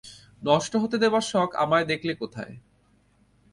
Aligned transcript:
নষ্ট 0.41 0.73
হতে 0.75 0.97
দেবার 0.97 1.21
শখ 1.21 1.49
আমার 1.55 1.81
দেখলে 1.85 2.13
কোথায়। 2.15 2.53